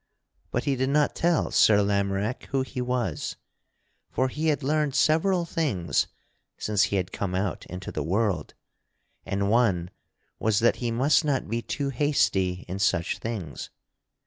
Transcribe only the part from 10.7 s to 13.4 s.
he must not be too hasty in such